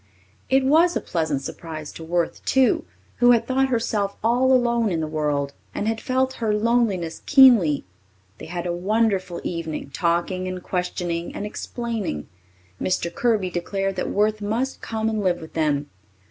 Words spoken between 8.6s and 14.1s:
a wonderful evening, talking and questioning and explaining. Mr. Kirby declared that